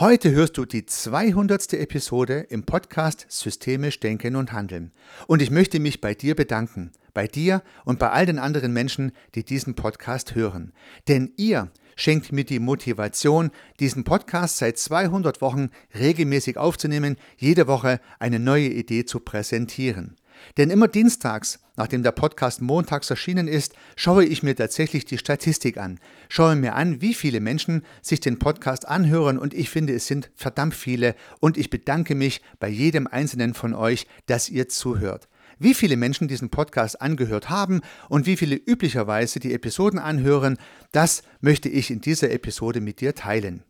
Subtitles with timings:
[0.00, 1.72] Heute hörst du die 200.
[1.72, 4.92] Episode im Podcast Systemisch Denken und Handeln.
[5.26, 9.10] Und ich möchte mich bei dir bedanken, bei dir und bei all den anderen Menschen,
[9.34, 10.72] die diesen Podcast hören.
[11.08, 13.50] Denn ihr schenkt mir die Motivation,
[13.80, 20.14] diesen Podcast seit 200 Wochen regelmäßig aufzunehmen, jede Woche eine neue Idee zu präsentieren.
[20.56, 25.78] Denn immer dienstags, nachdem der Podcast montags erschienen ist, schaue ich mir tatsächlich die Statistik
[25.78, 25.98] an,
[26.28, 30.30] schaue mir an, wie viele Menschen sich den Podcast anhören und ich finde, es sind
[30.34, 35.28] verdammt viele und ich bedanke mich bei jedem einzelnen von euch, dass ihr zuhört.
[35.58, 40.56] Wie viele Menschen diesen Podcast angehört haben und wie viele üblicherweise die Episoden anhören,
[40.92, 43.64] das möchte ich in dieser Episode mit dir teilen.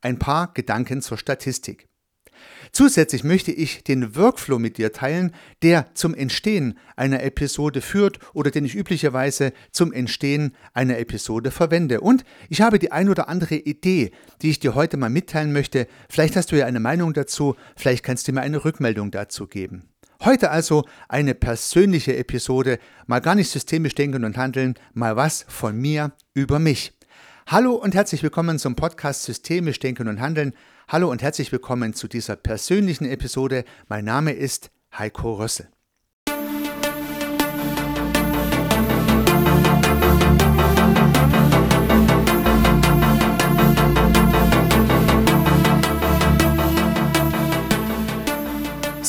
[0.00, 1.86] Ein paar Gedanken zur Statistik.
[2.72, 8.50] Zusätzlich möchte ich den Workflow mit dir teilen, der zum Entstehen einer Episode führt oder
[8.50, 12.00] den ich üblicherweise zum Entstehen einer Episode verwende.
[12.00, 14.12] Und ich habe die ein oder andere Idee,
[14.42, 15.86] die ich dir heute mal mitteilen möchte.
[16.08, 19.88] Vielleicht hast du ja eine Meinung dazu, vielleicht kannst du mir eine Rückmeldung dazu geben.
[20.24, 25.76] Heute also eine persönliche Episode, mal gar nicht systemisch denken und handeln, mal was von
[25.76, 26.92] mir über mich.
[27.50, 30.52] Hallo und herzlich willkommen zum Podcast Systemisch Denken und Handeln.
[30.90, 33.66] Hallo und herzlich willkommen zu dieser persönlichen Episode.
[33.88, 35.68] Mein Name ist Heiko Rössel.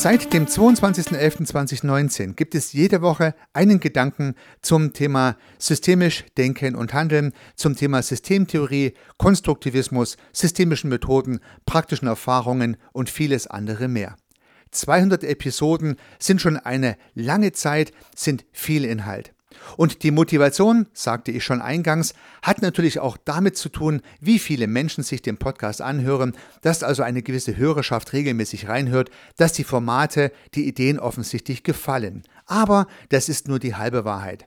[0.02, 7.34] Seit dem 22.11.2019 gibt es jede Woche einen Gedanken zum Thema systemisch Denken und Handeln,
[7.54, 14.16] zum Thema Systemtheorie, Konstruktivismus, systemischen Methoden, praktischen Erfahrungen und vieles andere mehr.
[14.70, 19.34] 200 Episoden sind schon eine lange Zeit, sind viel Inhalt.
[19.76, 24.66] Und die Motivation, sagte ich schon eingangs, hat natürlich auch damit zu tun, wie viele
[24.66, 30.32] Menschen sich den Podcast anhören, dass also eine gewisse Hörerschaft regelmäßig reinhört, dass die Formate,
[30.54, 32.22] die Ideen offensichtlich gefallen.
[32.46, 34.46] Aber das ist nur die halbe Wahrheit.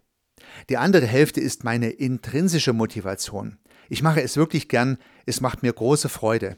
[0.69, 3.57] Die andere Hälfte ist meine intrinsische Motivation.
[3.89, 6.57] Ich mache es wirklich gern, es macht mir große Freude.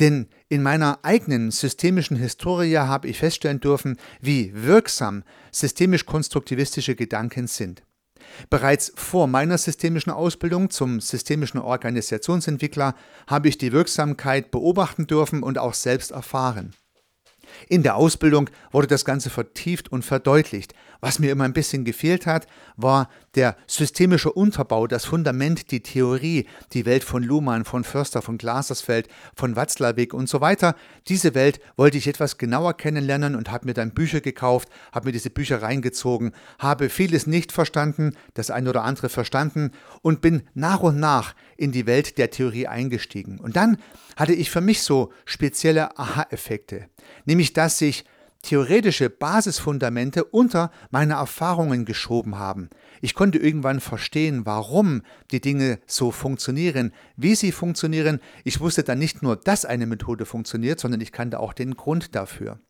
[0.00, 7.82] Denn in meiner eigenen systemischen Historie habe ich feststellen dürfen, wie wirksam systemisch-konstruktivistische Gedanken sind.
[8.50, 12.94] Bereits vor meiner systemischen Ausbildung zum systemischen Organisationsentwickler
[13.26, 16.74] habe ich die Wirksamkeit beobachten dürfen und auch selbst erfahren.
[17.68, 20.74] In der Ausbildung wurde das Ganze vertieft und verdeutlicht.
[21.04, 22.46] Was mir immer ein bisschen gefehlt hat,
[22.78, 28.38] war der systemische Unterbau, das Fundament, die Theorie, die Welt von Luhmann, von Förster, von
[28.38, 30.74] Glasersfeld, von Watzlawick und so weiter.
[31.08, 35.12] Diese Welt wollte ich etwas genauer kennenlernen und habe mir dann Bücher gekauft, habe mir
[35.12, 40.80] diese Bücher reingezogen, habe vieles nicht verstanden, das eine oder andere verstanden und bin nach
[40.80, 43.38] und nach in die Welt der Theorie eingestiegen.
[43.40, 43.76] Und dann
[44.16, 46.88] hatte ich für mich so spezielle Aha-Effekte,
[47.26, 48.06] nämlich dass sich
[48.44, 52.70] theoretische Basisfundamente unter meine Erfahrungen geschoben haben.
[53.00, 58.20] Ich konnte irgendwann verstehen, warum die Dinge so funktionieren, wie sie funktionieren.
[58.44, 62.14] Ich wusste dann nicht nur, dass eine Methode funktioniert, sondern ich kannte auch den Grund
[62.14, 62.60] dafür.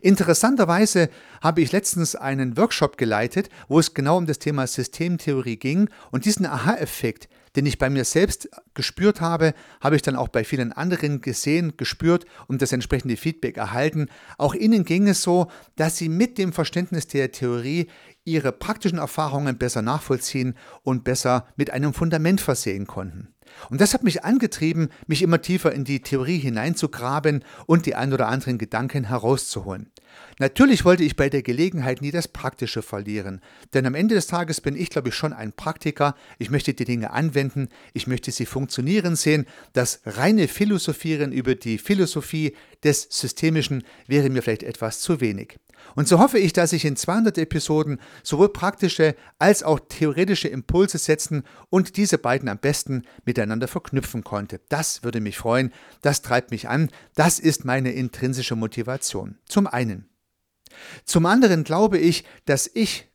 [0.00, 1.08] Interessanterweise
[1.40, 6.24] habe ich letztens einen Workshop geleitet, wo es genau um das Thema Systemtheorie ging und
[6.24, 10.72] diesen Aha-Effekt, den ich bei mir selbst gespürt habe, habe ich dann auch bei vielen
[10.72, 14.08] anderen gesehen, gespürt und das entsprechende Feedback erhalten.
[14.36, 17.88] Auch ihnen ging es so, dass sie mit dem Verständnis der Theorie
[18.24, 23.28] ihre praktischen Erfahrungen besser nachvollziehen und besser mit einem Fundament versehen konnten.
[23.70, 28.12] Und das hat mich angetrieben, mich immer tiefer in die Theorie hineinzugraben und die ein
[28.12, 29.90] oder anderen Gedanken herauszuholen.
[30.38, 33.40] Natürlich wollte ich bei der Gelegenheit nie das Praktische verlieren,
[33.74, 36.14] denn am Ende des Tages bin ich, glaube ich, schon ein Praktiker.
[36.38, 39.46] Ich möchte die Dinge anwenden, ich möchte sie funktionieren sehen.
[39.72, 45.58] Das reine Philosophieren über die Philosophie des Systemischen wäre mir vielleicht etwas zu wenig.
[45.94, 50.98] Und so hoffe ich, dass ich in 200 Episoden sowohl praktische als auch theoretische Impulse
[50.98, 54.60] setzen und diese beiden am besten miteinander verknüpfen konnte.
[54.68, 59.38] Das würde mich freuen, das treibt mich an, das ist meine intrinsische Motivation.
[59.46, 60.07] Zum einen.
[61.04, 63.08] Zum anderen glaube ich, dass ich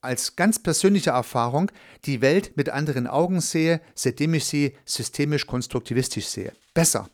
[0.00, 1.70] als ganz persönliche Erfahrung
[2.04, 6.52] die Welt mit anderen Augen sehe, seitdem ich sie systemisch konstruktivistisch sehe.
[6.72, 7.10] Besser,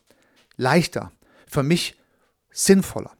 [0.55, 1.11] leichter,
[1.47, 1.97] für mich
[2.51, 3.16] sinnvoller.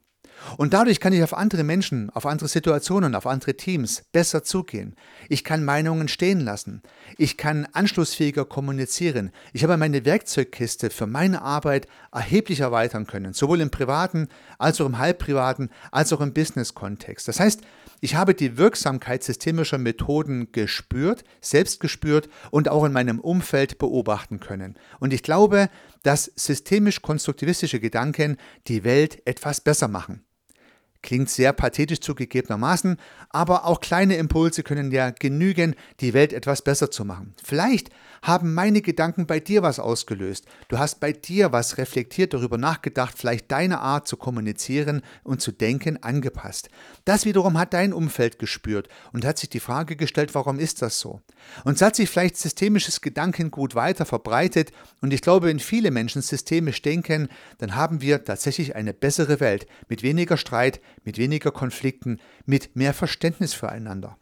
[0.56, 4.96] Und dadurch kann ich auf andere Menschen, auf andere Situationen, auf andere Teams besser zugehen.
[5.30, 6.82] Ich kann Meinungen stehen lassen.
[7.18, 9.32] Ich kann anschlussfähiger kommunizieren.
[9.54, 14.86] Ich habe meine Werkzeugkiste für meine Arbeit erheblich erweitern können, sowohl im privaten als auch
[14.86, 17.28] im halbprivaten als auch im Business-Kontext.
[17.28, 17.62] Das heißt,
[18.00, 24.40] ich habe die Wirksamkeit systemischer Methoden gespürt, selbst gespürt und auch in meinem Umfeld beobachten
[24.40, 24.78] können.
[25.00, 25.70] Und ich glaube,
[26.04, 30.27] dass systemisch-konstruktivistische Gedanken die Welt etwas besser machen.
[31.02, 32.98] Klingt sehr pathetisch zugegebenermaßen,
[33.30, 37.34] aber auch kleine Impulse können ja genügen, die Welt etwas besser zu machen.
[37.44, 37.90] Vielleicht
[38.22, 40.46] haben meine Gedanken bei dir was ausgelöst.
[40.68, 45.52] Du hast bei dir was reflektiert, darüber nachgedacht, vielleicht deine Art zu kommunizieren und zu
[45.52, 46.70] denken angepasst.
[47.06, 51.00] Das wiederum hat dein Umfeld gespürt und hat sich die Frage gestellt, warum ist das
[51.00, 51.22] so?
[51.64, 54.72] Und es hat sich vielleicht systemisches Gedankengut weiter verbreitet
[55.02, 57.30] und ich glaube, wenn viele Menschen systemisch denken,
[57.60, 62.94] dann haben wir tatsächlich eine bessere Welt mit weniger Streit, mit weniger Konflikten, mit mehr
[62.94, 64.18] Verständnis füreinander.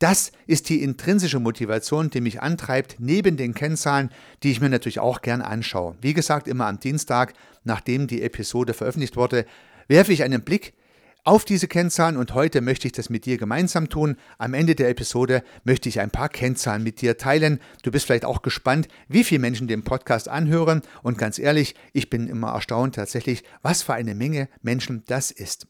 [0.00, 4.10] Das ist die intrinsische Motivation, die mich antreibt, neben den Kennzahlen,
[4.42, 5.96] die ich mir natürlich auch gern anschaue.
[6.00, 9.46] Wie gesagt, immer am Dienstag, nachdem die Episode veröffentlicht wurde,
[9.86, 10.74] werfe ich einen Blick
[11.22, 14.16] auf diese Kennzahlen und heute möchte ich das mit dir gemeinsam tun.
[14.36, 17.60] Am Ende der Episode möchte ich ein paar Kennzahlen mit dir teilen.
[17.84, 22.10] Du bist vielleicht auch gespannt, wie viele Menschen den Podcast anhören und ganz ehrlich, ich
[22.10, 25.68] bin immer erstaunt tatsächlich, was für eine Menge Menschen das ist.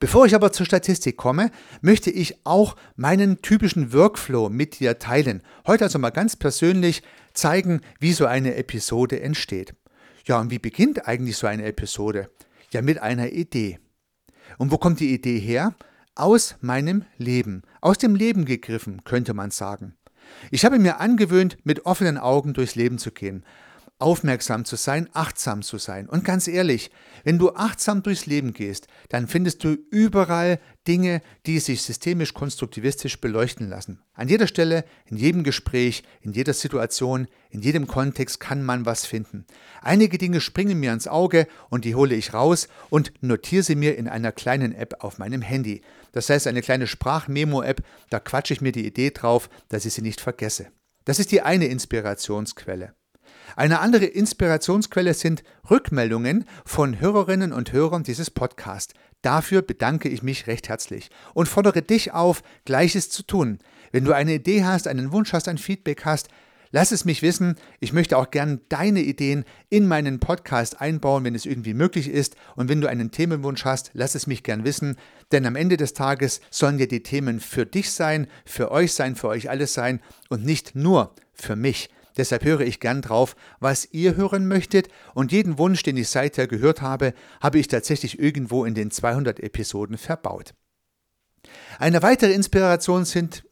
[0.00, 1.50] Bevor ich aber zur Statistik komme,
[1.80, 5.42] möchte ich auch meinen typischen Workflow mit dir teilen.
[5.66, 7.02] Heute also mal ganz persönlich
[7.32, 9.74] zeigen, wie so eine Episode entsteht.
[10.26, 12.30] Ja, und wie beginnt eigentlich so eine Episode?
[12.70, 13.78] Ja, mit einer Idee.
[14.58, 15.74] Und wo kommt die Idee her?
[16.14, 17.62] Aus meinem Leben.
[17.80, 19.94] Aus dem Leben gegriffen, könnte man sagen.
[20.50, 23.44] Ich habe mir angewöhnt, mit offenen Augen durchs Leben zu gehen
[24.04, 26.10] aufmerksam zu sein, achtsam zu sein.
[26.10, 26.90] Und ganz ehrlich,
[27.24, 33.18] wenn du achtsam durchs Leben gehst, dann findest du überall Dinge, die sich systemisch konstruktivistisch
[33.18, 34.02] beleuchten lassen.
[34.12, 39.06] An jeder Stelle, in jedem Gespräch, in jeder Situation, in jedem Kontext kann man was
[39.06, 39.46] finden.
[39.80, 43.96] Einige Dinge springen mir ins Auge und die hole ich raus und notiere sie mir
[43.96, 45.80] in einer kleinen App auf meinem Handy.
[46.12, 50.02] Das heißt eine kleine Sprachmemo-App, da quatsche ich mir die Idee drauf, dass ich sie
[50.02, 50.66] nicht vergesse.
[51.06, 52.94] Das ist die eine Inspirationsquelle.
[53.56, 58.94] Eine andere Inspirationsquelle sind Rückmeldungen von Hörerinnen und Hörern dieses Podcasts.
[59.22, 63.60] Dafür bedanke ich mich recht herzlich und fordere dich auf, Gleiches zu tun.
[63.92, 66.28] Wenn du eine Idee hast, einen Wunsch hast, ein Feedback hast,
[66.72, 67.54] lass es mich wissen.
[67.78, 72.34] Ich möchte auch gern deine Ideen in meinen Podcast einbauen, wenn es irgendwie möglich ist.
[72.56, 74.96] Und wenn du einen Themenwunsch hast, lass es mich gern wissen.
[75.30, 79.14] Denn am Ende des Tages sollen ja die Themen für dich sein, für euch sein,
[79.14, 81.88] für euch alles sein und nicht nur für mich.
[82.16, 86.46] Deshalb höre ich gern drauf, was ihr hören möchtet und jeden Wunsch, den ich seither
[86.46, 90.54] gehört habe, habe ich tatsächlich irgendwo in den 200 Episoden verbaut.
[91.78, 93.44] Eine weitere Inspiration sind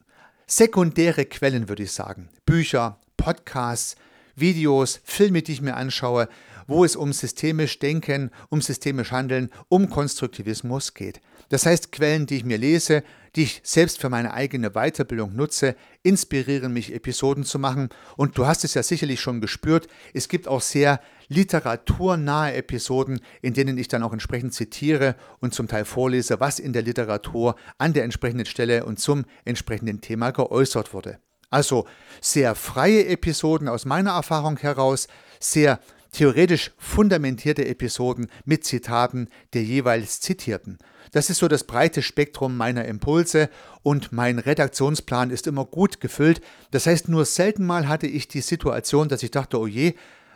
[0.47, 2.29] sekundäre Quellen, würde ich sagen.
[2.45, 3.95] Bücher, Podcasts,
[4.35, 6.27] Videos, Filme, die ich mir anschaue,
[6.67, 11.21] wo es um systemisch Denken, um systemisch Handeln, um Konstruktivismus geht.
[11.49, 13.03] Das heißt, Quellen, die ich mir lese,
[13.35, 17.89] die ich selbst für meine eigene Weiterbildung nutze, inspirieren mich, Episoden zu machen.
[18.15, 20.99] Und du hast es ja sicherlich schon gespürt, es gibt auch sehr
[21.29, 26.73] literaturnahe Episoden, in denen ich dann auch entsprechend zitiere und zum Teil vorlese, was in
[26.73, 31.17] der Literatur an der entsprechenden Stelle und zum entsprechenden Thema geäußert wurde.
[31.49, 31.85] Also
[32.19, 35.07] sehr freie Episoden aus meiner Erfahrung heraus,
[35.39, 35.79] sehr
[36.11, 40.77] theoretisch fundamentierte Episoden mit Zitaten der jeweils Zitierten.
[41.13, 43.49] Das ist so das breite Spektrum meiner Impulse
[43.83, 46.41] und mein Redaktionsplan ist immer gut gefüllt.
[46.71, 49.93] Das heißt, nur selten mal hatte ich die Situation, dass ich dachte, oh je,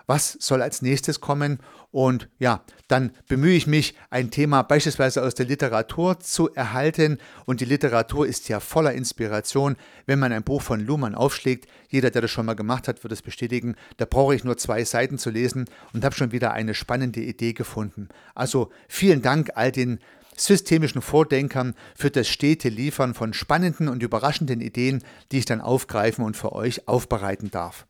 [0.08, 1.60] was soll als nächstes kommen?
[1.92, 7.18] Und ja, dann bemühe ich mich, ein Thema beispielsweise aus der Literatur zu erhalten.
[7.46, 9.76] Und die Literatur ist ja voller Inspiration.
[10.06, 13.12] Wenn man ein Buch von Luhmann aufschlägt, jeder, der das schon mal gemacht hat, wird
[13.12, 16.74] es bestätigen, da brauche ich nur zwei Seiten zu lesen und habe schon wieder eine
[16.74, 18.08] spannende Idee gefunden.
[18.34, 20.00] Also vielen Dank all den
[20.38, 26.24] systemischen Vordenkern für das stete Liefern von spannenden und überraschenden Ideen, die ich dann aufgreifen
[26.24, 27.86] und für euch aufbereiten darf.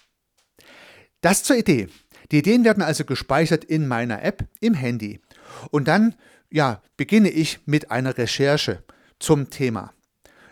[1.21, 1.87] Das zur Idee.
[2.31, 5.21] Die Ideen werden also gespeichert in meiner App im Handy.
[5.71, 6.15] Und dann
[6.49, 8.83] ja, beginne ich mit einer Recherche
[9.19, 9.93] zum Thema.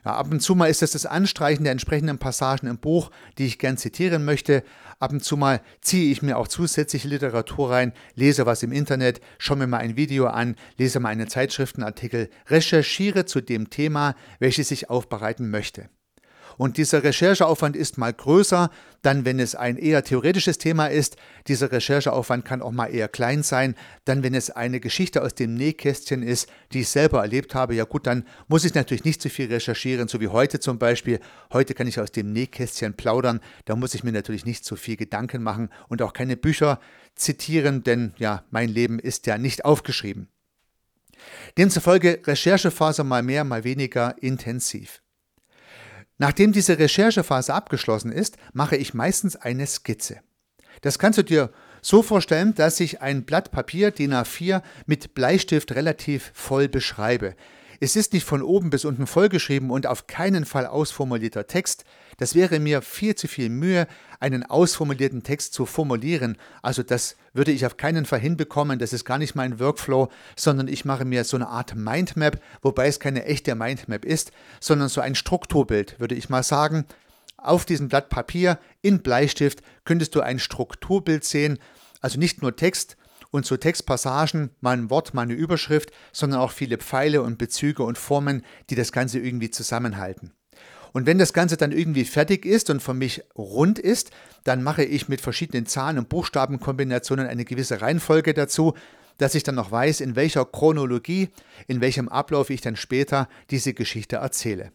[0.05, 3.09] Ja, ab und zu mal ist es das Anstreichen der entsprechenden Passagen im Buch,
[3.39, 4.63] die ich gern zitieren möchte.
[4.99, 9.19] Ab und zu mal ziehe ich mir auch zusätzliche Literatur rein, lese was im Internet,
[9.39, 14.69] schaue mir mal ein Video an, lese mal einen Zeitschriftenartikel, recherchiere zu dem Thema, welches
[14.69, 15.89] ich aufbereiten möchte.
[16.57, 18.69] Und dieser Rechercheaufwand ist mal größer,
[19.01, 21.17] dann wenn es ein eher theoretisches Thema ist.
[21.47, 23.75] Dieser Rechercheaufwand kann auch mal eher klein sein.
[24.05, 27.83] Dann wenn es eine Geschichte aus dem Nähkästchen ist, die ich selber erlebt habe, ja
[27.83, 31.19] gut, dann muss ich natürlich nicht so viel recherchieren, so wie heute zum Beispiel.
[31.53, 33.41] Heute kann ich aus dem Nähkästchen plaudern.
[33.65, 36.79] Da muss ich mir natürlich nicht so viel Gedanken machen und auch keine Bücher
[37.15, 40.27] zitieren, denn ja, mein Leben ist ja nicht aufgeschrieben.
[41.57, 45.01] Demzufolge Recherchephase mal mehr, mal weniger intensiv.
[46.17, 50.21] Nachdem diese Recherchephase abgeschlossen ist, mache ich meistens eine Skizze.
[50.81, 55.73] Das kannst du dir so vorstellen, dass ich ein Blatt Papier DIN A4 mit Bleistift
[55.73, 57.35] relativ voll beschreibe.
[57.79, 61.83] Es ist nicht von oben bis unten vollgeschrieben und auf keinen Fall ausformulierter Text.
[62.17, 63.87] Das wäre mir viel zu viel Mühe,
[64.19, 66.37] einen ausformulierten Text zu formulieren.
[66.61, 68.79] Also das würde ich auf keinen Fall hinbekommen.
[68.79, 72.87] Das ist gar nicht mein Workflow, sondern ich mache mir so eine Art Mindmap, wobei
[72.87, 76.85] es keine echte Mindmap ist, sondern so ein Strukturbild, würde ich mal sagen.
[77.37, 81.59] Auf diesem Blatt Papier in Bleistift könntest du ein Strukturbild sehen,
[82.01, 82.97] also nicht nur Text,
[83.31, 87.83] und so Textpassagen, mal ein Wort, mal eine Überschrift, sondern auch viele Pfeile und Bezüge
[87.83, 90.31] und Formen, die das Ganze irgendwie zusammenhalten.
[90.93, 94.11] Und wenn das Ganze dann irgendwie fertig ist und für mich rund ist,
[94.45, 98.75] dann mache ich mit verschiedenen Zahlen- und Buchstabenkombinationen eine gewisse Reihenfolge dazu,
[99.17, 101.29] dass ich dann noch weiß, in welcher Chronologie,
[101.67, 104.71] in welchem Ablauf ich dann später diese Geschichte erzähle.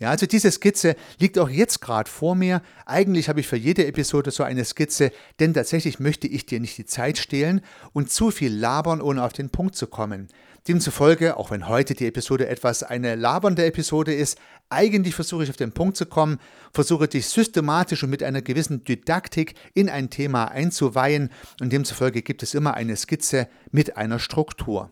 [0.00, 2.62] Ja, also diese Skizze liegt auch jetzt gerade vor mir.
[2.84, 6.76] Eigentlich habe ich für jede Episode so eine Skizze, denn tatsächlich möchte ich dir nicht
[6.78, 7.60] die Zeit stehlen
[7.92, 10.26] und zu viel labern, ohne auf den Punkt zu kommen.
[10.66, 14.36] Demzufolge, auch wenn heute die Episode etwas eine labernde Episode ist,
[14.68, 16.40] eigentlich versuche ich auf den Punkt zu kommen,
[16.72, 22.42] versuche dich systematisch und mit einer gewissen Didaktik in ein Thema einzuweihen und demzufolge gibt
[22.42, 24.90] es immer eine Skizze mit einer Struktur.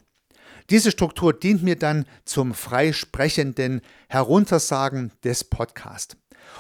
[0.71, 6.17] Diese Struktur dient mir dann zum freisprechenden Heruntersagen des Podcasts.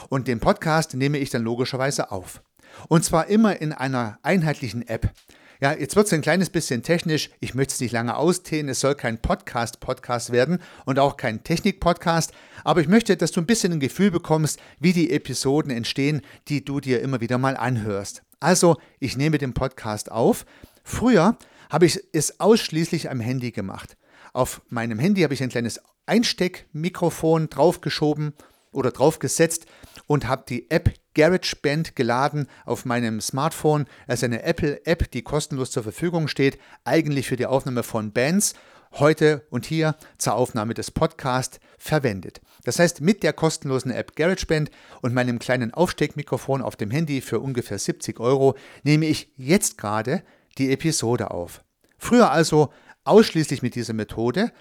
[0.09, 2.43] Und den Podcast nehme ich dann logischerweise auf.
[2.89, 5.13] Und zwar immer in einer einheitlichen App.
[5.61, 7.31] Ja, jetzt wird es ein kleines bisschen technisch.
[7.39, 8.69] Ich möchte es nicht lange ausdehnen.
[8.69, 12.33] Es soll kein Podcast-Podcast werden und auch kein Technik-Podcast.
[12.65, 16.65] Aber ich möchte, dass du ein bisschen ein Gefühl bekommst, wie die Episoden entstehen, die
[16.65, 18.23] du dir immer wieder mal anhörst.
[18.41, 20.47] Also, ich nehme den Podcast auf.
[20.83, 21.37] Früher
[21.73, 23.97] habe ich es ausschließlich am Handy gemacht.
[24.35, 28.35] Auf meinem Handy habe ich ein kleines Einsteckmikrofon draufgeschoben
[28.73, 29.64] oder draufgesetzt
[30.07, 33.87] und habe die App GarageBand geladen auf meinem Smartphone.
[34.07, 38.52] Das ist eine Apple-App, die kostenlos zur Verfügung steht, eigentlich für die Aufnahme von Bands,
[38.93, 42.43] heute und hier zur Aufnahme des Podcasts verwendet.
[42.64, 47.41] Das heißt, mit der kostenlosen App GarageBand und meinem kleinen Aufsteckmikrofon auf dem Handy für
[47.41, 50.23] ungefähr 70 Euro nehme ich jetzt gerade
[50.59, 51.65] die Episode auf.
[51.99, 52.71] Früher also
[53.05, 54.53] ausschließlich mit dieser Methode,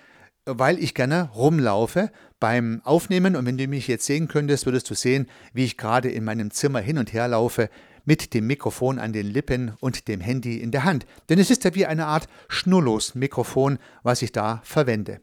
[0.45, 4.95] weil ich gerne rumlaufe beim Aufnehmen und wenn du mich jetzt sehen könntest, würdest du
[4.95, 7.69] sehen, wie ich gerade in meinem Zimmer hin und her laufe
[8.05, 11.05] mit dem Mikrofon an den Lippen und dem Handy in der Hand.
[11.29, 15.21] Denn es ist ja wie eine Art Schnurlos-Mikrofon, was ich da verwende.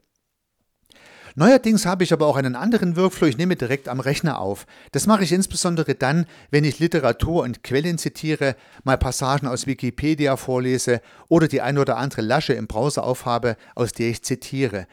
[1.38, 4.66] Neuerdings habe ich aber auch einen anderen Workflow, ich nehme direkt am Rechner auf.
[4.90, 10.36] Das mache ich insbesondere dann, wenn ich Literatur und Quellen zitiere, mal Passagen aus Wikipedia
[10.36, 14.88] vorlese oder die ein oder andere Lasche im Browser aufhabe, aus der ich zitiere.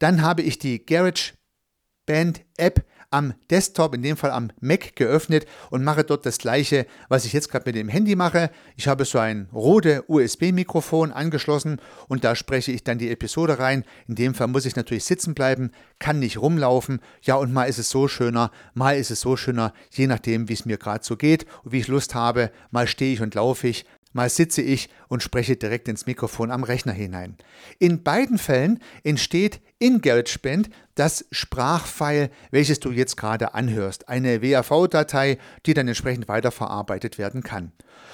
[0.00, 2.84] Dann habe ich die GarageBand App
[3.14, 7.32] am Desktop, in dem Fall am Mac geöffnet und mache dort das gleiche, was ich
[7.32, 8.50] jetzt gerade mit dem Handy mache.
[8.76, 13.84] Ich habe so ein Rode USB-Mikrofon angeschlossen und da spreche ich dann die Episode rein.
[14.08, 17.00] In dem Fall muss ich natürlich sitzen bleiben, kann nicht rumlaufen.
[17.22, 20.54] Ja, und mal ist es so schöner, mal ist es so schöner, je nachdem, wie
[20.54, 22.50] es mir gerade so geht und wie ich Lust habe.
[22.72, 26.64] Mal stehe ich und laufe ich, mal sitze ich und spreche direkt ins Mikrofon am
[26.64, 27.36] Rechner hinein.
[27.78, 34.08] In beiden Fällen entsteht in GarageBand das Sprachfile, welches du jetzt gerade anhörst.
[34.08, 37.72] Eine WAV-Datei, die dann entsprechend weiterverarbeitet werden kann.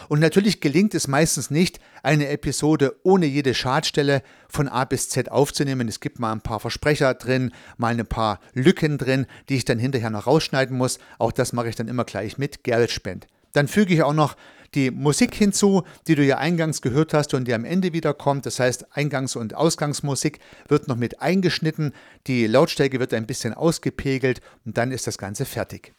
[0.09, 5.31] Und natürlich gelingt es meistens nicht, eine Episode ohne jede Schadstelle von A bis Z
[5.31, 5.89] aufzunehmen.
[5.89, 9.79] Es gibt mal ein paar Versprecher drin, mal ein paar Lücken drin, die ich dann
[9.79, 10.99] hinterher noch rausschneiden muss.
[11.19, 13.27] Auch das mache ich dann immer gleich mit GarageBand.
[13.53, 14.37] Dann füge ich auch noch
[14.75, 18.47] die Musik hinzu, die du ja eingangs gehört hast und die am Ende wieder kommt.
[18.47, 21.93] Das heißt, Eingangs- und Ausgangsmusik wird noch mit eingeschnitten,
[22.27, 25.95] die Lautstärke wird ein bisschen ausgepegelt und dann ist das Ganze fertig.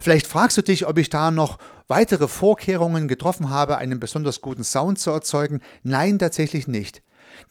[0.00, 4.64] Vielleicht fragst du dich, ob ich da noch weitere Vorkehrungen getroffen habe, einen besonders guten
[4.64, 5.60] Sound zu erzeugen.
[5.82, 7.02] Nein, tatsächlich nicht.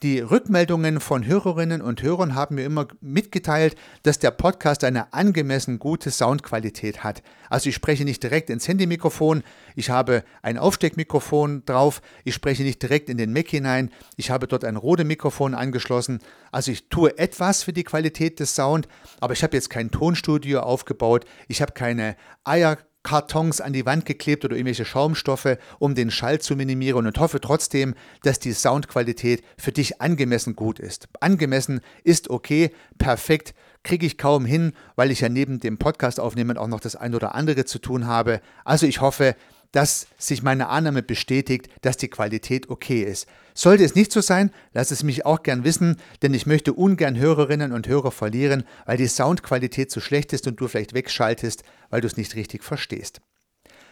[0.02, 5.78] Die Rückmeldungen von Hörerinnen und Hörern haben mir immer mitgeteilt, dass der Podcast eine angemessen
[5.78, 7.22] gute Soundqualität hat.
[7.50, 9.42] Also ich spreche nicht direkt ins Handymikrofon,
[9.74, 14.46] ich habe ein Aufsteckmikrofon drauf, ich spreche nicht direkt in den Mac hinein, ich habe
[14.46, 16.20] dort ein Rode Mikrofon angeschlossen.
[16.52, 18.88] Also ich tue etwas für die Qualität des Sound,
[19.20, 24.04] aber ich habe jetzt kein Tonstudio aufgebaut, ich habe keine Eier Kartons an die Wand
[24.04, 27.94] geklebt oder irgendwelche Schaumstoffe, um den Schall zu minimieren und hoffe trotzdem,
[28.24, 31.06] dass die Soundqualität für dich angemessen gut ist.
[31.20, 36.58] Angemessen ist okay, perfekt kriege ich kaum hin, weil ich ja neben dem Podcast aufnehmen
[36.58, 38.40] auch noch das ein oder andere zu tun habe.
[38.64, 39.36] Also ich hoffe,
[39.70, 43.28] dass sich meine Annahme bestätigt, dass die Qualität okay ist.
[43.56, 47.16] Sollte es nicht so sein, lass es mich auch gern wissen, denn ich möchte ungern
[47.16, 52.02] Hörerinnen und Hörer verlieren, weil die Soundqualität zu schlecht ist und du vielleicht wegschaltest, weil
[52.02, 53.22] du es nicht richtig verstehst.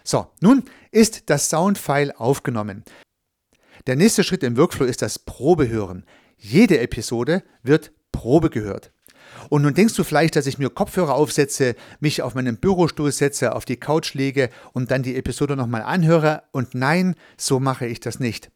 [0.04, 2.84] So, nun ist das Soundfile aufgenommen.
[3.86, 6.04] Der nächste Schritt im Workflow ist das Probehören.
[6.36, 8.92] Jede Episode wird Probe gehört.
[9.48, 13.54] Und nun denkst du vielleicht, dass ich mir Kopfhörer aufsetze, mich auf meinen Bürostuhl setze,
[13.54, 16.42] auf die Couch lege und dann die Episode nochmal anhöre.
[16.52, 18.50] Und nein, so mache ich das nicht.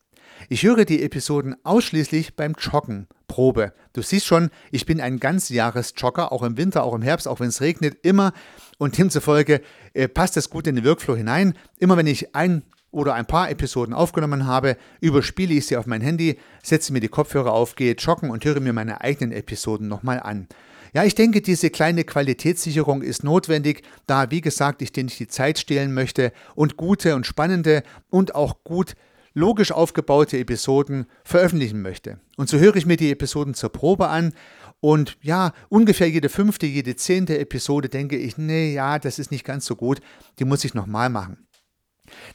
[0.48, 3.08] Ich höre die Episoden ausschließlich beim Joggen.
[3.28, 3.72] Probe.
[3.92, 7.40] Du siehst schon, ich bin ein ganz Jahresjogger, auch im Winter, auch im Herbst, auch
[7.40, 8.32] wenn es regnet, immer.
[8.78, 9.60] Und demzufolge
[9.92, 11.54] äh, passt das gut in den Workflow hinein.
[11.78, 16.00] Immer wenn ich ein oder ein paar Episoden aufgenommen habe, überspiele ich sie auf mein
[16.00, 20.20] Handy, setze mir die Kopfhörer auf, gehe joggen und höre mir meine eigenen Episoden nochmal
[20.20, 20.48] an.
[20.94, 25.28] Ja, ich denke, diese kleine Qualitätssicherung ist notwendig, da, wie gesagt, ich dir nicht die
[25.28, 28.94] Zeit stehlen möchte und gute und spannende und auch gut
[29.38, 32.20] logisch aufgebaute Episoden veröffentlichen möchte.
[32.36, 34.34] Und so höre ich mir die Episoden zur Probe an
[34.80, 39.44] und ja, ungefähr jede fünfte, jede zehnte Episode denke ich, nee, ja, das ist nicht
[39.44, 40.00] ganz so gut,
[40.38, 41.47] die muss ich nochmal machen.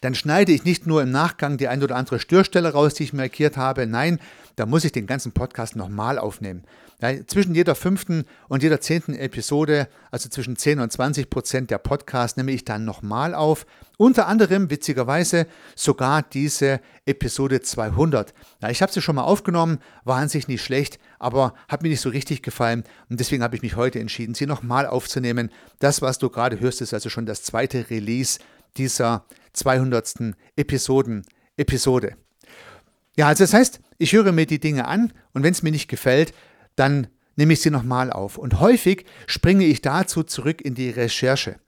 [0.02, 3.14] Dann schneide ich nicht nur im Nachgang die ein oder andere Störstelle raus, die ich
[3.14, 4.20] markiert habe, nein,
[4.56, 6.64] da muss ich den ganzen Podcast nochmal aufnehmen.
[7.02, 11.78] Ja, zwischen jeder fünften und jeder zehnten Episode, also zwischen 10 und 20 Prozent der
[11.78, 13.66] Podcasts, nehme ich dann nochmal auf.
[13.98, 18.34] Unter anderem, witzigerweise, sogar diese Episode 200.
[18.62, 21.90] Ja, ich habe sie schon mal aufgenommen, war an sich nicht schlecht, aber hat mir
[21.90, 25.52] nicht so richtig gefallen und deswegen habe ich mich heute entschieden, sie nochmal aufzunehmen.
[25.80, 28.40] Das, was du gerade hörst, ist also schon das zweite Release
[28.78, 30.36] dieser 200.
[30.56, 31.26] Episoden,
[31.58, 32.16] Episode.
[33.16, 35.88] Ja, also das heißt, ich höre mir die Dinge an und wenn es mir nicht
[35.88, 36.34] gefällt,
[36.76, 38.38] dann nehme ich sie nochmal auf.
[38.38, 41.60] Und häufig springe ich dazu zurück in die Recherche.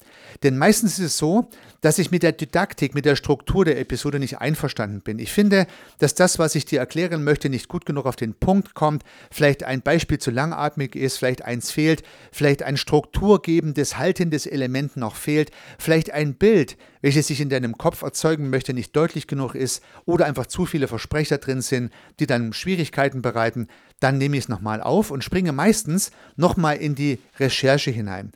[0.43, 1.49] Denn meistens ist es so,
[1.81, 5.19] dass ich mit der Didaktik, mit der Struktur der Episode nicht einverstanden bin.
[5.19, 5.67] Ich finde,
[5.99, 9.63] dass das, was ich dir erklären möchte, nicht gut genug auf den Punkt kommt, vielleicht
[9.63, 15.51] ein Beispiel zu langatmig ist, vielleicht eins fehlt, vielleicht ein strukturgebendes, haltendes Element noch fehlt,
[15.77, 20.25] vielleicht ein Bild, welches sich in deinem Kopf erzeugen möchte, nicht deutlich genug ist oder
[20.25, 23.67] einfach zu viele Versprecher drin sind, die dann Schwierigkeiten bereiten,
[23.99, 28.31] dann nehme ich es nochmal auf und springe meistens nochmal in die Recherche hinein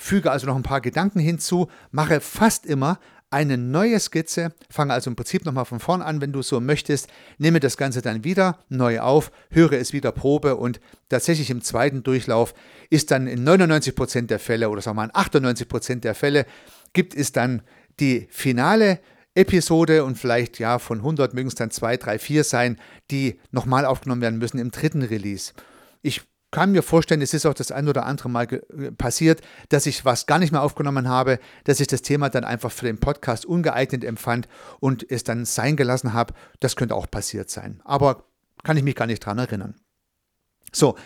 [0.00, 5.08] füge also noch ein paar Gedanken hinzu, mache fast immer eine neue Skizze, fange also
[5.10, 7.08] im Prinzip nochmal von vorn an, wenn du so möchtest,
[7.38, 12.02] nehme das Ganze dann wieder neu auf, höre es wieder Probe und tatsächlich im zweiten
[12.02, 12.54] Durchlauf
[12.88, 16.46] ist dann in 99% der Fälle oder sagen wir mal in 98% der Fälle
[16.92, 17.62] gibt es dann
[18.00, 18.98] die finale
[19.34, 22.80] Episode und vielleicht ja von 100 mögen es dann 2, 3, 4 sein,
[23.12, 25.52] die nochmal aufgenommen werden müssen im dritten Release.
[26.02, 28.46] Ich kann mir vorstellen, es ist auch das ein oder andere Mal
[28.98, 32.72] passiert, dass ich was gar nicht mehr aufgenommen habe, dass ich das Thema dann einfach
[32.72, 34.48] für den Podcast ungeeignet empfand
[34.80, 36.34] und es dann sein gelassen habe.
[36.58, 37.80] Das könnte auch passiert sein.
[37.84, 38.24] Aber
[38.64, 39.74] kann ich mich gar nicht dran erinnern.
[40.72, 40.96] So,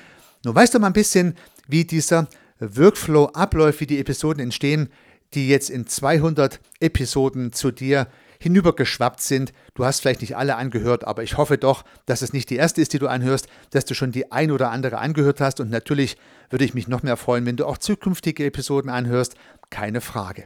[0.45, 1.37] nun weißt du mal ein bisschen,
[1.69, 2.29] wie dieser
[2.59, 4.91] Workflow abläuft, wie die Episoden entstehen,
[5.35, 8.07] die jetzt in 200 Episoden zu dir
[8.45, 9.53] hinübergeschwappt sind.
[9.75, 12.81] Du hast vielleicht nicht alle angehört, aber ich hoffe doch, dass es nicht die erste
[12.81, 15.59] ist, die du anhörst, dass du schon die ein oder andere angehört hast.
[15.59, 16.17] Und natürlich
[16.51, 19.35] würde ich mich noch mehr freuen, wenn du auch zukünftige Episoden anhörst.
[19.71, 20.45] Keine Frage.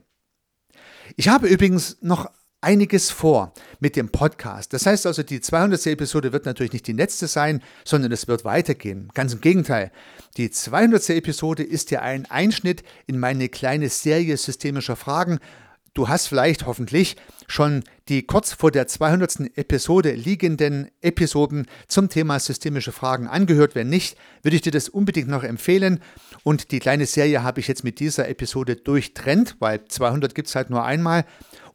[1.16, 2.30] Ich habe übrigens noch
[2.60, 4.72] einiges vor mit dem Podcast.
[4.72, 5.86] Das heißt also, die 200.
[5.86, 9.10] Episode wird natürlich nicht die letzte sein, sondern es wird weitergehen.
[9.14, 9.92] Ganz im Gegenteil.
[10.36, 11.10] Die 200.
[11.10, 15.38] Episode ist ja ein Einschnitt in meine kleine Serie systemischer Fragen,
[15.98, 17.16] Du hast vielleicht hoffentlich
[17.48, 19.58] schon die kurz vor der 200.
[19.58, 23.74] Episode liegenden Episoden zum Thema systemische Fragen angehört.
[23.74, 25.98] Wenn nicht, würde ich dir das unbedingt noch empfehlen.
[26.44, 30.54] Und die kleine Serie habe ich jetzt mit dieser Episode durchtrennt, weil 200 gibt es
[30.54, 31.24] halt nur einmal.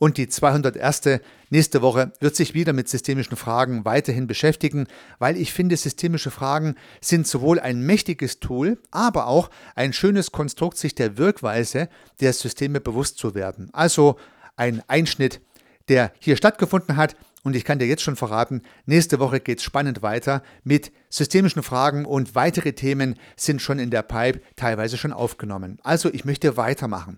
[0.03, 1.21] Und die 201.
[1.49, 4.87] nächste Woche wird sich wieder mit systemischen Fragen weiterhin beschäftigen,
[5.17, 10.77] weil ich finde, systemische Fragen sind sowohl ein mächtiges Tool, aber auch ein schönes Konstrukt,
[10.77, 11.87] sich der Wirkweise
[12.19, 13.69] der Systeme bewusst zu werden.
[13.71, 14.17] Also
[14.57, 15.39] ein Einschnitt,
[15.87, 17.15] der hier stattgefunden hat.
[17.45, 21.63] Und ich kann dir jetzt schon verraten, nächste Woche geht es spannend weiter mit systemischen
[21.63, 25.79] Fragen und weitere Themen sind schon in der Pipe teilweise schon aufgenommen.
[25.81, 27.15] Also ich möchte weitermachen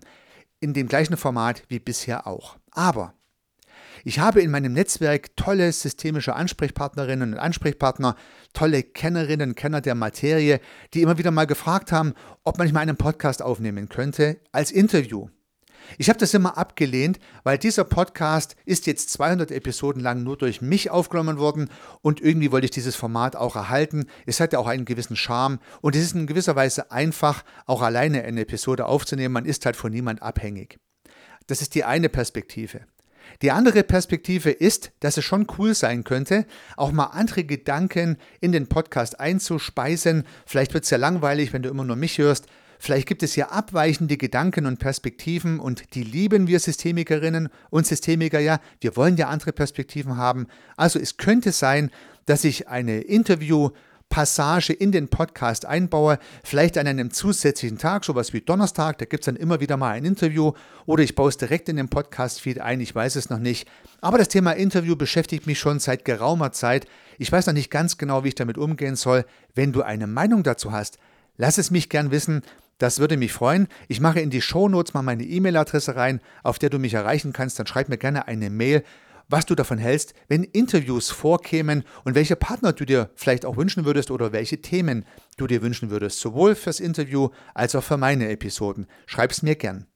[0.60, 2.56] in dem gleichen Format wie bisher auch.
[2.76, 3.14] Aber
[4.04, 8.14] ich habe in meinem Netzwerk tolle systemische Ansprechpartnerinnen und Ansprechpartner,
[8.52, 10.60] tolle Kennerinnen und Kenner der Materie,
[10.94, 12.12] die immer wieder mal gefragt haben,
[12.44, 15.28] ob man nicht mal einen Podcast aufnehmen könnte als Interview.
[15.98, 20.60] Ich habe das immer abgelehnt, weil dieser Podcast ist jetzt 200 Episoden lang nur durch
[20.60, 21.70] mich aufgenommen worden
[22.02, 24.04] und irgendwie wollte ich dieses Format auch erhalten.
[24.26, 27.82] Es hat ja auch einen gewissen Charme und es ist in gewisser Weise einfach, auch
[27.82, 29.32] alleine eine Episode aufzunehmen.
[29.32, 30.78] Man ist halt von niemand abhängig.
[31.46, 32.80] Das ist die eine Perspektive.
[33.42, 38.52] Die andere Perspektive ist, dass es schon cool sein könnte, auch mal andere Gedanken in
[38.52, 40.24] den Podcast einzuspeisen.
[40.46, 42.46] Vielleicht wird es ja langweilig, wenn du immer nur mich hörst.
[42.78, 48.38] Vielleicht gibt es ja abweichende Gedanken und Perspektiven und die lieben wir Systemikerinnen und Systemiker
[48.38, 48.60] ja.
[48.80, 50.46] Wir wollen ja andere Perspektiven haben.
[50.76, 51.90] Also es könnte sein,
[52.26, 53.70] dass ich eine Interview
[54.08, 59.22] Passage in den Podcast einbaue, vielleicht an einem zusätzlichen Tag, sowas wie Donnerstag, da gibt
[59.22, 60.52] es dann immer wieder mal ein Interview
[60.86, 63.68] oder ich baue es direkt in den Podcast-Feed ein, ich weiß es noch nicht.
[64.00, 66.86] Aber das Thema Interview beschäftigt mich schon seit geraumer Zeit.
[67.18, 69.24] Ich weiß noch nicht ganz genau, wie ich damit umgehen soll.
[69.54, 70.98] Wenn du eine Meinung dazu hast,
[71.36, 72.42] lass es mich gern wissen.
[72.78, 73.68] Das würde mich freuen.
[73.88, 77.58] Ich mache in die Shownotes mal meine E-Mail-Adresse rein, auf der du mich erreichen kannst.
[77.58, 78.82] Dann schreib mir gerne eine Mail
[79.28, 83.84] was du davon hältst, wenn Interviews vorkämen und welche Partner du dir vielleicht auch wünschen
[83.84, 85.04] würdest oder welche Themen
[85.36, 88.86] du dir wünschen würdest, sowohl fürs Interview als auch für meine Episoden.
[89.06, 89.86] Schreib's mir gern.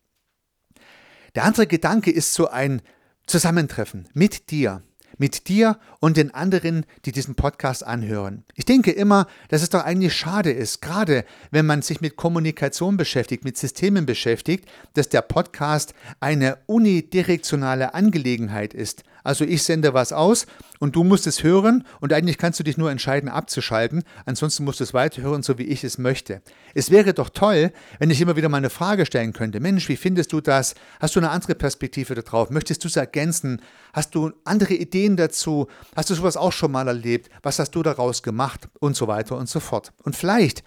[1.34, 2.82] Der andere Gedanke ist so ein
[3.26, 4.82] Zusammentreffen mit dir
[5.20, 8.44] mit dir und den anderen, die diesen Podcast anhören.
[8.54, 12.96] Ich denke immer, dass es doch eigentlich schade ist, gerade wenn man sich mit Kommunikation
[12.96, 19.04] beschäftigt, mit Systemen beschäftigt, dass der Podcast eine unidirektionale Angelegenheit ist.
[19.24, 20.46] Also ich sende was aus
[20.78, 24.80] und du musst es hören und eigentlich kannst du dich nur entscheiden abzuschalten, ansonsten musst
[24.80, 26.42] du es weiterhören, so wie ich es möchte.
[26.74, 29.61] Es wäre doch toll, wenn ich immer wieder mal eine Frage stellen könnte.
[29.61, 30.74] Mensch, wie findest du das?
[31.00, 32.50] Hast du eine andere Perspektive darauf?
[32.50, 33.61] Möchtest du es ergänzen?
[33.92, 35.66] Hast du andere Ideen dazu?
[35.94, 37.30] Hast du sowas auch schon mal erlebt?
[37.42, 38.68] Was hast du daraus gemacht?
[38.78, 39.92] Und so weiter und so fort.
[40.02, 40.64] Und vielleicht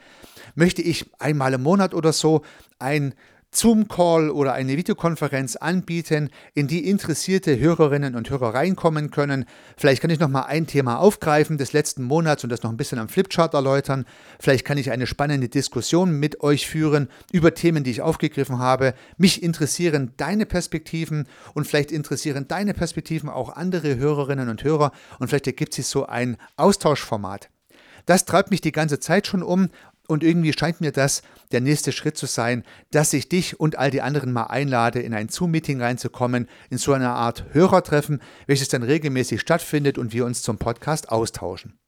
[0.55, 2.43] möchte ich einmal im Monat oder so
[2.79, 3.13] ein
[3.53, 9.45] Zoom-Call oder eine Videokonferenz anbieten, in die interessierte Hörerinnen und Hörer reinkommen können.
[9.77, 12.77] Vielleicht kann ich noch mal ein Thema aufgreifen des letzten Monats und das noch ein
[12.77, 14.05] bisschen am Flipchart erläutern.
[14.39, 18.93] Vielleicht kann ich eine spannende Diskussion mit euch führen über Themen, die ich aufgegriffen habe.
[19.17, 25.27] Mich interessieren deine Perspektiven und vielleicht interessieren deine Perspektiven auch andere Hörerinnen und Hörer und
[25.27, 27.49] vielleicht ergibt sich so ein Austauschformat.
[28.05, 29.69] Das treibt mich die ganze Zeit schon um
[30.07, 33.91] und irgendwie scheint mir das der nächste Schritt zu sein, dass ich dich und all
[33.91, 38.83] die anderen mal einlade, in ein Zoom-Meeting reinzukommen, in so eine Art Hörertreffen, welches dann
[38.83, 41.79] regelmäßig stattfindet und wir uns zum Podcast austauschen.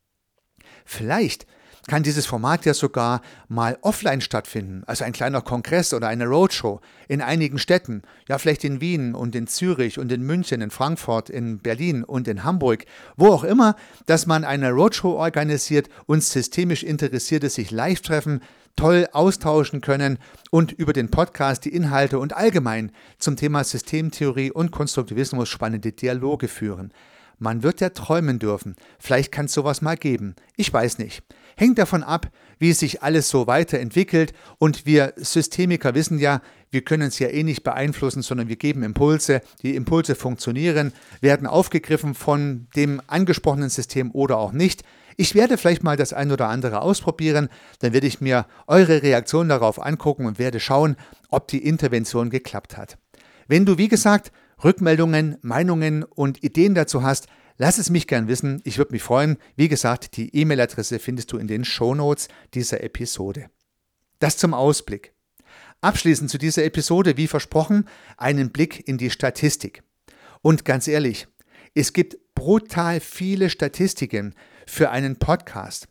[0.86, 1.46] Vielleicht
[1.88, 6.82] kann dieses Format ja sogar mal offline stattfinden, also ein kleiner Kongress oder eine Roadshow
[7.08, 11.30] in einigen Städten, ja vielleicht in Wien und in Zürich und in München, in Frankfurt,
[11.30, 12.86] in Berlin und in Hamburg,
[13.18, 13.76] wo auch immer,
[14.08, 18.42] dass man eine Roadshow organisiert und systemisch Interessierte sich live treffen,
[18.76, 20.18] toll austauschen können
[20.52, 26.48] und über den Podcast die Inhalte und allgemein zum Thema Systemtheorie und Konstruktivismus spannende Dialoge
[26.48, 26.92] führen.
[27.38, 28.76] Man wird ja träumen dürfen.
[28.98, 30.36] Vielleicht kann es sowas mal geben.
[30.56, 31.24] Ich weiß nicht.
[31.56, 34.34] Hängt davon ab, wie sich alles so weiterentwickelt.
[34.58, 36.42] Und wir Systemiker wissen ja,
[36.72, 39.42] wir können es ja eh nicht beeinflussen, sondern wir geben Impulse.
[39.62, 40.92] Die Impulse funktionieren,
[41.22, 44.84] werden aufgegriffen von dem angesprochenen System oder auch nicht.
[45.18, 47.48] Ich werde vielleicht mal das ein oder andere ausprobieren,
[47.80, 50.98] dann werde ich mir eure Reaktion darauf angucken und werde schauen,
[51.30, 52.98] ob die Intervention geklappt hat.
[53.48, 58.62] Wenn du, wie gesagt, Rückmeldungen, Meinungen und Ideen dazu hast, lass es mich gern wissen.
[58.64, 59.38] Ich würde mich freuen.
[59.56, 63.50] Wie gesagt, die E-Mail-Adresse findest du in den Shownotes dieser Episode.
[64.20, 65.14] Das zum Ausblick.
[65.82, 67.88] Abschließend zu dieser Episode, wie versprochen,
[68.18, 69.84] einen Blick in die Statistik.
[70.42, 71.28] Und ganz ehrlich,
[71.74, 74.34] es gibt brutal viele Statistiken
[74.66, 75.88] für einen Podcast.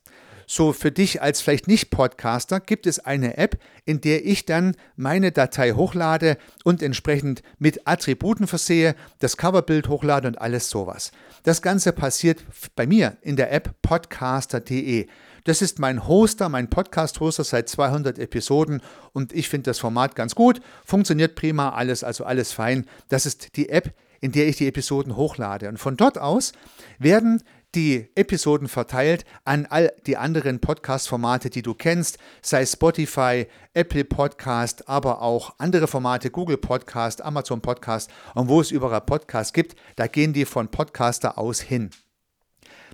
[0.46, 4.76] So für dich als vielleicht nicht Podcaster gibt es eine App, in der ich dann
[4.96, 11.12] meine Datei hochlade und entsprechend mit Attributen versehe, das Coverbild hochlade und alles sowas.
[11.42, 12.44] Das Ganze passiert
[12.76, 15.06] bei mir in der App podcaster.de.
[15.44, 18.80] Das ist mein Hoster, mein Podcast-Hoster seit 200 Episoden
[19.12, 22.86] und ich finde das Format ganz gut, funktioniert prima, alles, also alles fein.
[23.10, 25.68] Das ist die App, in der ich die Episoden hochlade.
[25.68, 26.52] Und von dort aus
[26.98, 27.42] werden
[27.74, 34.88] die Episoden verteilt an all die anderen Podcast-Formate, die du kennst, sei Spotify, Apple Podcast,
[34.88, 40.06] aber auch andere Formate, Google Podcast, Amazon Podcast und wo es überall Podcasts gibt, da
[40.06, 41.90] gehen die von Podcaster aus hin.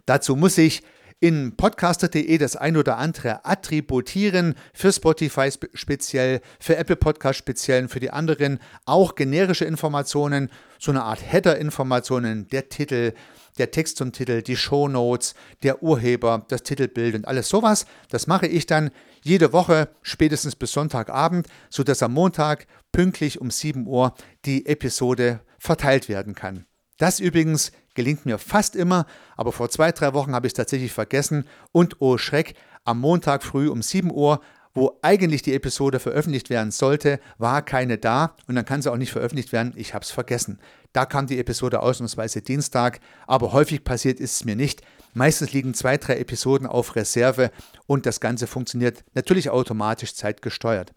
[0.07, 0.83] Dazu muss ich
[1.21, 8.01] in podcaster.de das ein oder andere attributieren, für Spotify speziell, für Apple Podcast speziell, für
[8.01, 13.13] die anderen auch generische Informationen, so eine Art Header-Informationen, der Titel,
[13.59, 17.87] der Text zum Titel, die Shownotes, der Urheber, das Titelbild und alles sowas.
[18.09, 18.91] Das mache ich dann
[19.23, 26.09] jede Woche, spätestens bis Sonntagabend, sodass am Montag pünktlich um 7 Uhr die Episode verteilt
[26.09, 26.67] werden kann.
[26.99, 30.93] Das übrigens gelingt mir fast immer, aber vor zwei, drei Wochen habe ich es tatsächlich
[30.93, 34.41] vergessen und oh Schreck, am Montag früh um 7 Uhr
[34.75, 38.97] wo eigentlich die Episode veröffentlicht werden sollte, war keine da und dann kann sie auch
[38.97, 39.73] nicht veröffentlicht werden.
[39.77, 40.61] Ich habe es vergessen.
[40.93, 44.83] Da kam die Episode ausnahmsweise Dienstag, aber häufig passiert ist es mir nicht.
[45.15, 47.51] Meistens liegen zwei, drei Episoden auf Reserve
[47.87, 50.93] und das Ganze funktioniert natürlich automatisch zeitgesteuert.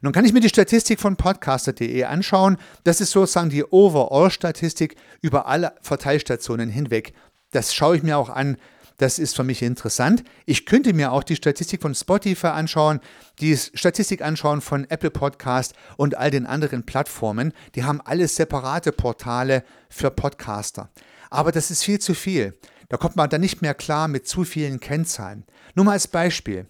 [0.00, 2.56] Nun kann ich mir die Statistik von podcaster.de anschauen.
[2.84, 7.12] Das ist sozusagen die Overall-Statistik über alle Verteilstationen hinweg.
[7.52, 8.56] Das schaue ich mir auch an.
[9.02, 10.22] Das ist für mich interessant.
[10.46, 13.00] Ich könnte mir auch die Statistik von Spotify anschauen,
[13.40, 17.52] die Statistik anschauen von Apple Podcast und all den anderen Plattformen.
[17.74, 20.88] Die haben alle separate Portale für Podcaster.
[21.30, 22.56] Aber das ist viel zu viel.
[22.90, 25.46] Da kommt man dann nicht mehr klar mit zu vielen Kennzahlen.
[25.74, 26.66] Nur mal als Beispiel.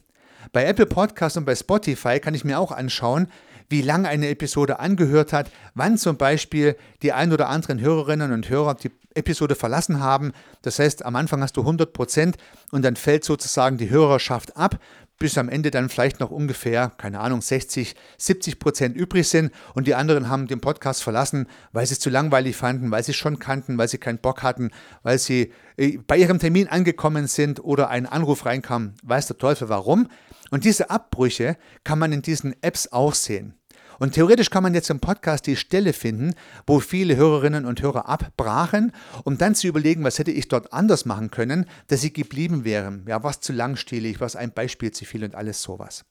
[0.53, 3.29] Bei Apple Podcast und bei Spotify kann ich mir auch anschauen,
[3.73, 8.49] wie lange eine Episode angehört hat, wann zum Beispiel die ein oder anderen Hörerinnen und
[8.49, 10.33] Hörer die Episode verlassen haben.
[10.63, 12.37] Das heißt, am Anfang hast du 100 Prozent
[12.71, 14.79] und dann fällt sozusagen die Hörerschaft ab,
[15.19, 19.87] bis am Ende dann vielleicht noch ungefähr, keine Ahnung, 60, 70 Prozent übrig sind und
[19.87, 23.17] die anderen haben den Podcast verlassen, weil sie es zu langweilig fanden, weil sie es
[23.17, 24.71] schon kannten, weil sie keinen Bock hatten,
[25.03, 29.69] weil sie äh, bei ihrem Termin angekommen sind oder ein Anruf reinkam, weiß der Teufel
[29.69, 30.09] warum.
[30.51, 33.55] Und diese Abbrüche kann man in diesen Apps auch sehen.
[33.99, 36.35] Und theoretisch kann man jetzt im Podcast die Stelle finden,
[36.67, 38.93] wo viele Hörerinnen und Hörer abbrachen,
[39.25, 43.05] um dann zu überlegen, was hätte ich dort anders machen können, dass sie geblieben wären.
[43.09, 46.05] Ja, was zu langstielig, was ein Beispiel zu viel und alles sowas.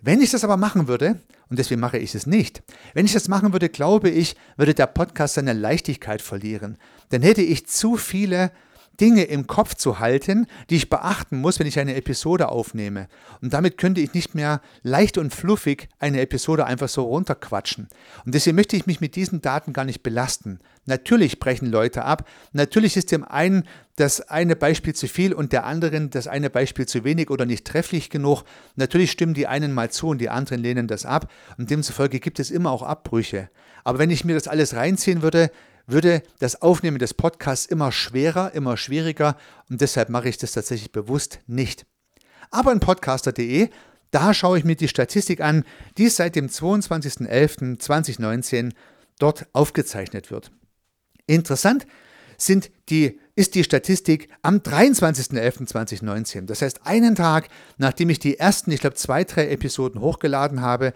[0.00, 2.62] Wenn ich das aber machen würde, und deswegen mache ich es nicht,
[2.94, 6.76] wenn ich das machen würde, glaube ich, würde der Podcast seine Leichtigkeit verlieren.
[7.10, 8.50] Dann hätte ich zu viele
[9.00, 13.08] Dinge im Kopf zu halten, die ich beachten muss, wenn ich eine Episode aufnehme.
[13.40, 17.88] Und damit könnte ich nicht mehr leicht und fluffig eine Episode einfach so runterquatschen.
[18.24, 20.60] Und deswegen möchte ich mich mit diesen Daten gar nicht belasten.
[20.84, 22.28] Natürlich brechen Leute ab.
[22.52, 23.64] Natürlich ist dem einen
[23.96, 27.66] das eine Beispiel zu viel und der anderen das eine Beispiel zu wenig oder nicht
[27.66, 28.42] trefflich genug.
[28.76, 31.30] Natürlich stimmen die einen mal zu und die anderen lehnen das ab.
[31.56, 33.48] Und demzufolge gibt es immer auch Abbrüche.
[33.84, 35.50] Aber wenn ich mir das alles reinziehen würde,
[35.86, 39.36] würde das Aufnehmen des Podcasts immer schwerer, immer schwieriger
[39.68, 41.86] und deshalb mache ich das tatsächlich bewusst nicht.
[42.50, 43.68] Aber in podcaster.de,
[44.10, 45.64] da schaue ich mir die Statistik an,
[45.96, 48.72] die seit dem 22.11.2019
[49.18, 50.52] dort aufgezeichnet wird.
[51.26, 51.86] Interessant
[52.36, 56.46] sind die, ist die Statistik am 23.11.2019.
[56.46, 60.92] Das heißt, einen Tag, nachdem ich die ersten, ich glaube, zwei, drei Episoden hochgeladen habe,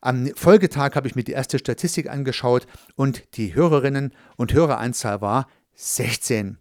[0.00, 5.48] am Folgetag habe ich mir die erste Statistik angeschaut und die Hörerinnen und Höreranzahl war
[5.74, 6.58] 16.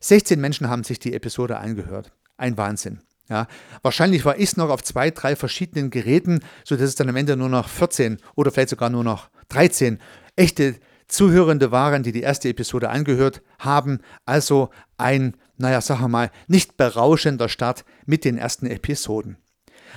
[0.00, 2.12] 16 Menschen haben sich die Episode angehört.
[2.36, 3.00] Ein Wahnsinn.
[3.28, 3.48] Ja,
[3.82, 7.48] wahrscheinlich war ich noch auf zwei, drei verschiedenen Geräten, sodass es dann am Ende nur
[7.48, 9.98] noch 14 oder vielleicht sogar nur noch 13
[10.36, 10.76] echte
[11.08, 14.00] Zuhörende waren, die die erste Episode angehört haben.
[14.24, 19.38] Also ein, naja, sagen wir mal, nicht berauschender Start mit den ersten Episoden.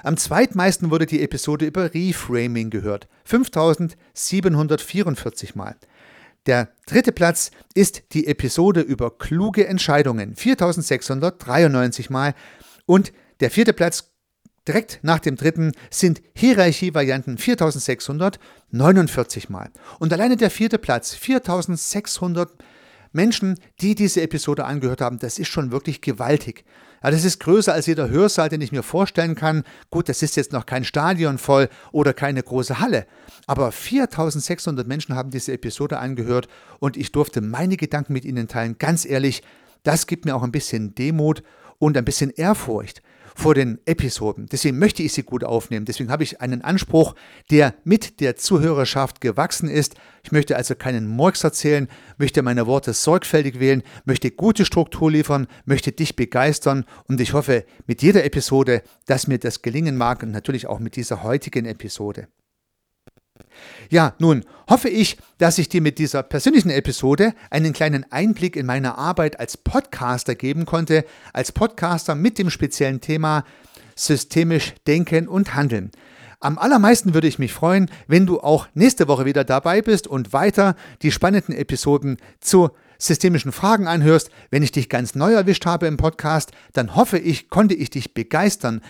[0.03, 3.07] Am zweitmeisten wurde die Episode über Reframing gehört.
[3.25, 5.77] 5744 Mal.
[6.47, 10.35] Der dritte Platz ist die Episode über kluge Entscheidungen.
[10.35, 12.35] 4693 Mal.
[12.87, 14.13] Und der vierte Platz
[14.69, 19.71] direkt nach dem dritten sind Hierarchievarianten 4649 Mal.
[19.99, 22.53] Und alleine der vierte Platz, 4600
[23.13, 26.65] Menschen, die diese Episode angehört haben, das ist schon wirklich gewaltig.
[27.03, 29.65] Ja, das ist größer als jeder Hörsaal, den ich mir vorstellen kann.
[29.91, 33.07] Gut, das ist jetzt noch kein Stadion voll oder keine große Halle.
[33.47, 36.47] Aber 4600 Menschen haben diese Episode angehört
[36.79, 38.77] und ich durfte meine Gedanken mit ihnen teilen.
[38.79, 39.43] Ganz ehrlich,
[39.83, 41.43] das gibt mir auch ein bisschen Demut
[41.79, 43.03] und ein bisschen Ehrfurcht
[43.41, 44.47] vor den Episoden.
[44.53, 45.87] Deswegen möchte ich sie gut aufnehmen.
[45.87, 47.15] Deswegen habe ich einen Anspruch,
[47.51, 49.95] der mit der Zuhörerschaft gewachsen ist.
[50.23, 55.47] Ich möchte also keinen Murks erzählen, möchte meine Worte sorgfältig wählen, möchte gute Struktur liefern,
[55.65, 60.33] möchte dich begeistern und ich hoffe mit jeder Episode, dass mir das gelingen mag und
[60.33, 62.29] natürlich auch mit dieser heutigen Episode.
[63.89, 68.67] Ja, nun hoffe ich, dass ich dir mit dieser persönlichen Episode einen kleinen Einblick in
[68.67, 73.45] meine Arbeit als Podcaster geben konnte, als Podcaster mit dem speziellen Thema
[73.97, 75.91] systemisch denken und handeln.
[76.43, 80.33] Am allermeisten würde ich mich freuen, wenn du auch nächste Woche wieder dabei bist und
[80.33, 84.31] weiter die spannenden Episoden zu systemischen Fragen anhörst.
[84.51, 88.15] Wenn ich dich ganz neu erwischt habe im Podcast, dann hoffe ich, konnte ich dich
[88.15, 88.81] begeistern,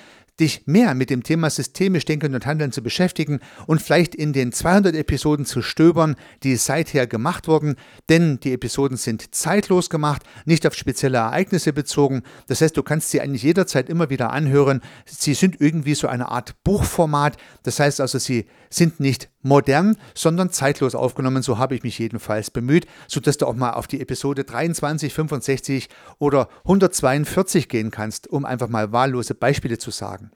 [0.40, 4.53] dich mehr mit dem Thema systemisch Denken und Handeln zu beschäftigen und vielleicht in den
[4.53, 7.76] 200 Episoden zu stöbern, die seither gemacht wurden,
[8.09, 12.22] denn die Episoden sind zeitlos gemacht, nicht auf spezielle Ereignisse bezogen.
[12.48, 14.81] Das heißt, du kannst sie eigentlich jederzeit immer wieder anhören.
[15.05, 17.37] Sie sind irgendwie so eine Art Buchformat.
[17.62, 21.42] Das heißt also, sie sind nicht modern, sondern zeitlos aufgenommen.
[21.42, 25.88] So habe ich mich jedenfalls bemüht, sodass du auch mal auf die Episode 23, 65
[26.18, 30.31] oder 142 gehen kannst, um einfach mal wahllose Beispiele zu sagen.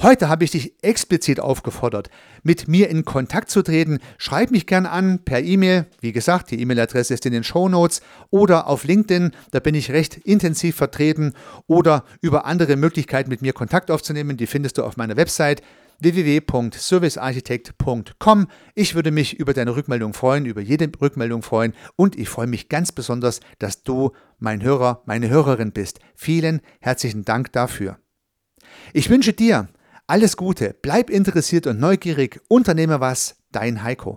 [0.00, 2.08] Heute habe ich dich explizit aufgefordert,
[2.42, 3.98] mit mir in Kontakt zu treten.
[4.16, 5.86] Schreib mich gern an per E-Mail.
[6.00, 8.00] Wie gesagt, die E-Mail-Adresse ist in den Show Notes
[8.30, 9.32] oder auf LinkedIn.
[9.50, 11.34] Da bin ich recht intensiv vertreten
[11.66, 14.36] oder über andere Möglichkeiten mit mir Kontakt aufzunehmen.
[14.36, 15.62] Die findest du auf meiner Website
[16.00, 18.48] www.servicearchitekt.com.
[18.74, 22.68] Ich würde mich über deine Rückmeldung freuen, über jede Rückmeldung freuen und ich freue mich
[22.68, 25.98] ganz besonders, dass du mein Hörer, meine Hörerin bist.
[26.14, 27.98] Vielen herzlichen Dank dafür.
[28.92, 29.68] Ich wünsche dir
[30.06, 34.14] alles Gute, bleib interessiert und neugierig, unternehme was, dein Heiko.